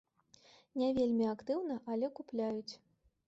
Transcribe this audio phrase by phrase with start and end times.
[0.83, 2.73] Не вельмі актыўна, але купляюць.